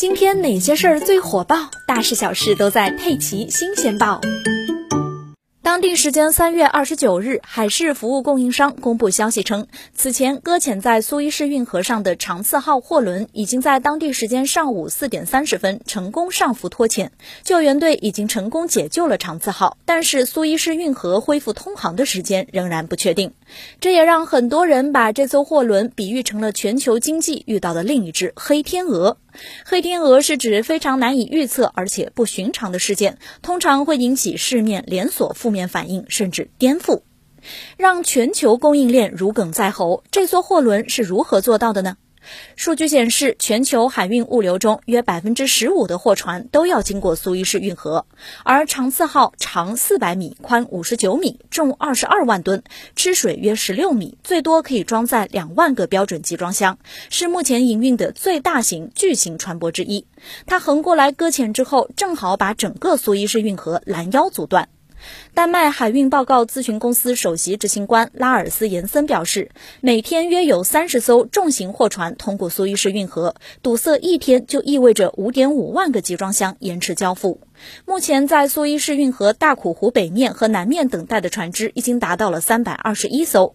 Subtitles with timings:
[0.00, 1.70] 今天哪些事儿最火爆？
[1.86, 4.18] 大事小事都在《佩奇新鲜报》。
[5.62, 17.12] 当地时间三月二十九日，海事服务供应商公布消息称，此前搁浅在苏伊士运河上的长次号货轮已经在当地时间上午四点三十分成功上浮脱潜，
[17.44, 23.34] 救援队已经成功解救了长次号，但是苏伊士运河恢复通航的时间仍然不确定。
[23.80, 29.18] 这也让很多人把这艘货轮比喻成了全球经济遇到的另一只黑天鹅。
[29.64, 37.02] 黑天鹅是指非常难以预测而且不寻常的事件，通常会引起市面连锁负面反应，甚至颠覆，
[37.76, 40.04] 让全球供应链如鲠在喉。
[40.10, 41.96] 这艘货轮是如何做到的呢？
[42.56, 48.06] 数据显示，全球海运物流中约百分之十五的货船都要经过苏伊士运河，
[48.44, 52.62] 而长次号长四百米，宽五十九米，重二十二万吨，
[52.96, 60.06] 吃水约十六米，最多可以装载两万个标准集装箱，是目前营运的最大型巨型船舶之一。
[60.46, 64.68] 它横过来搁浅之后，正好把整个苏伊士运河拦腰阻断。
[65.34, 77.40] 丹麦海运报告咨询公司首席执行官拉尔斯·延森表示，每天约有三十艘重型货船通过苏伊士运河，堵塞一天就意味着五点五万个集装箱延迟交付。
[77.84, 83.54] 目前，在苏伊士运河大苦湖北面和南面等待的船只已经达到了三百二十一艘。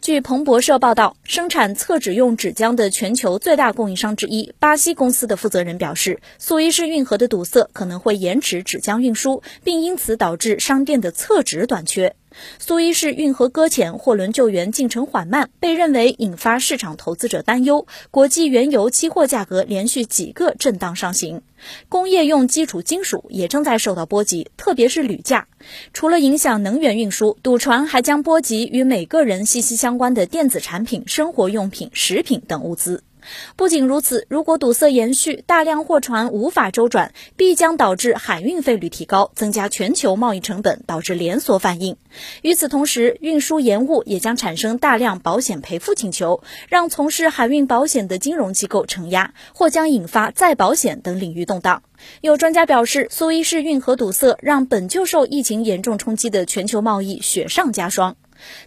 [0.00, 12.14] 据彭博社报道，生产厕纸用纸浆的全球最大供应商之一巴西公司的负责人表示，苏伊士运河的堵塞可能会延迟纸浆运输，并因此导致商店的厕纸短缺。
[12.58, 17.86] 苏伊士运河搁浅，货轮救援进程缓慢，被认为引发市场投资者担忧。
[18.10, 21.42] 国际原油期货价格连续几个震荡上行，
[21.88, 25.48] 工业用基础金属也正在受到波及，特别是铝价。
[25.92, 33.02] 除了影响能源运输，堵船还将波及与每个人息息相关的电子产品、生活用品、食品等物资。
[33.56, 41.96] 不仅如此，如果堵塞延续，大量货船无法周转，必将导致海运费率提高，增加全球贸易成本，导致连锁反应。
[42.42, 51.82] 与此同时，运输延误也将产生大量保险赔付请求，让从事海运保险的金融机构承压，或将引发再保险等领域动荡。
[52.20, 58.16] 有专家表示，苏伊士运河堵塞让本就受疫情严重冲击的全球贸易雪上加霜。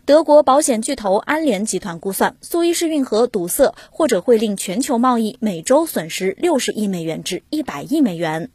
[0.06, 8.52] 德国保险巨头安联集团估算，苏伊士运河堵塞或者会令全球贸易每周损失六十亿美元至一百亿美元。